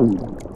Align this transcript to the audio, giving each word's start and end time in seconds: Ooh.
Ooh. 0.00 0.47